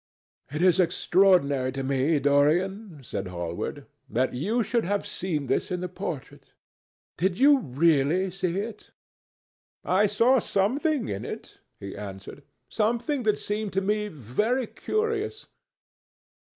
"It 0.51 0.63
is 0.63 0.79
extraordinary 0.79 1.71
to 1.73 1.83
me, 1.83 2.17
Dorian," 2.19 3.01
said 3.03 3.27
Hallward, 3.27 3.85
"that 4.09 4.33
you 4.33 4.63
should 4.63 4.83
have 4.83 5.05
seen 5.05 5.45
this 5.45 5.69
in 5.69 5.79
the 5.81 5.87
portrait. 5.87 6.53
Did 7.17 7.37
you 7.37 7.59
really 7.59 8.31
see 8.31 8.57
it?" 8.57 8.89
"I 9.83 10.07
saw 10.07 10.39
something 10.39 11.07
in 11.07 11.23
it," 11.23 11.59
he 11.79 11.95
answered, 11.95 12.41
"something 12.67 13.21
that 13.29 13.37
seemed 13.37 13.73
to 13.73 13.81
me 13.81 14.07
very 14.07 14.65
curious." 14.65 15.45